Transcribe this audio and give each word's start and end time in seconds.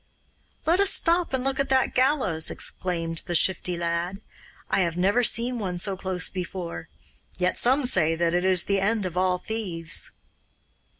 'Let 0.65 0.79
us 0.79 0.91
stop 0.91 1.31
and 1.31 1.43
look 1.43 1.59
at 1.59 1.69
that 1.69 1.93
gallows,' 1.93 2.49
exclaimed 2.49 3.21
the 3.27 3.35
Shifty 3.35 3.77
Lad. 3.77 4.19
'I 4.71 4.79
have 4.79 4.97
never 4.97 5.21
seen 5.23 5.59
one 5.59 5.77
so 5.77 5.95
close 5.95 6.27
before. 6.31 6.89
Yet 7.37 7.55
some 7.59 7.85
say 7.85 8.15
that 8.15 8.33
it 8.33 8.43
is 8.43 8.63
the 8.63 8.79
end 8.79 9.05
of 9.05 9.15
all 9.15 9.37
thieves. 9.37 10.09